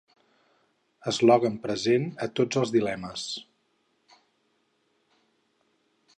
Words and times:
Eslògan 1.11 1.59
present 1.67 2.07
a 2.27 2.29
tots 2.41 2.61
els 2.63 2.73
dilemes. 2.77 3.27